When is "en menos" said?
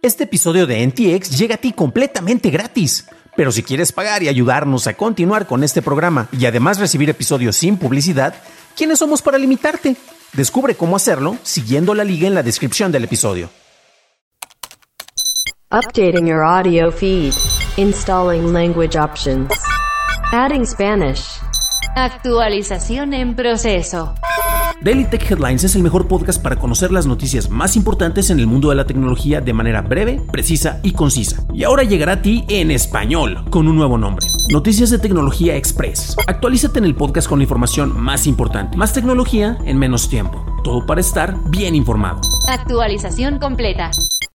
39.64-40.08